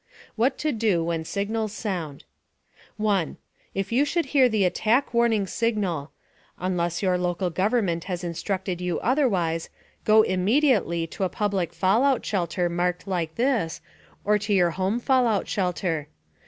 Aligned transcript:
WHAT 0.35 0.57
TO 0.57 0.71
DO 0.71 1.03
WHEN 1.03 1.23
SIGNALS 1.23 1.71
SOUND 1.71 2.23
1. 2.97 3.37
If 3.75 3.91
you 3.91 4.03
should 4.03 4.25
hear 4.25 4.49
the 4.49 4.63
Attack 4.65 5.13
Warning 5.13 5.45
Signal 5.45 6.09
unless 6.57 7.03
your 7.03 7.19
local 7.19 7.51
government 7.51 8.05
has 8.05 8.23
instructed 8.23 8.81
you 8.81 8.99
otherwise 9.01 9.69
go 10.03 10.23
immediately 10.23 11.05
to 11.05 11.23
a 11.23 11.29
public 11.29 11.71
fallout 11.71 12.25
shelter 12.25 12.67
marked 12.67 13.07
like 13.07 13.35
this, 13.35 13.79
or 14.25 14.39
to 14.39 14.51
your 14.51 14.71
home 14.71 14.99
fallout 14.99 15.47
shelter. 15.47 16.07